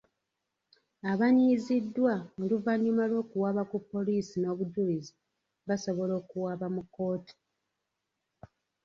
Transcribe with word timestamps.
Abanyiiziddwa 1.11 2.13
oluvannyuma 2.41 3.03
lw'okuwaaba 3.11 3.63
ku 3.71 3.77
poliisi 3.91 4.35
n'obujulizi 4.39 5.13
basobola 5.67 6.13
okuwaaba 6.21 6.67
mu 6.75 6.83
kkooti. 6.85 7.33